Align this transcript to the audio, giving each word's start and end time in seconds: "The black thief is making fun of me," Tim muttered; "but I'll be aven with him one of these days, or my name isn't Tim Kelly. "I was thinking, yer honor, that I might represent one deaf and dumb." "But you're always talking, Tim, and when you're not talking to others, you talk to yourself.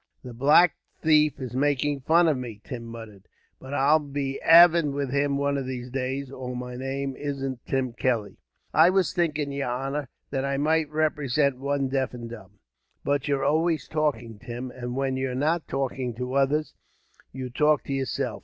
"The 0.23 0.33
black 0.33 0.77
thief 1.03 1.39
is 1.39 1.53
making 1.55 1.99
fun 2.01 2.27
of 2.27 2.35
me," 2.35 2.59
Tim 2.63 2.85
muttered; 2.85 3.27
"but 3.59 3.71
I'll 3.71 3.99
be 3.99 4.41
aven 4.41 4.93
with 4.93 5.11
him 5.11 5.37
one 5.37 5.59
of 5.59 5.67
these 5.67 5.91
days, 5.91 6.31
or 6.31 6.55
my 6.55 6.75
name 6.75 7.15
isn't 7.15 7.63
Tim 7.67 7.93
Kelly. 7.93 8.37
"I 8.73 8.89
was 8.89 9.13
thinking, 9.13 9.51
yer 9.51 9.67
honor, 9.69 10.09
that 10.31 10.43
I 10.43 10.57
might 10.57 10.89
represent 10.89 11.59
one 11.59 11.87
deaf 11.87 12.15
and 12.15 12.27
dumb." 12.27 12.53
"But 13.03 13.27
you're 13.27 13.45
always 13.45 13.87
talking, 13.87 14.39
Tim, 14.39 14.71
and 14.71 14.95
when 14.95 15.17
you're 15.17 15.35
not 15.35 15.67
talking 15.67 16.15
to 16.15 16.33
others, 16.33 16.73
you 17.31 17.51
talk 17.51 17.83
to 17.83 17.93
yourself. 17.93 18.39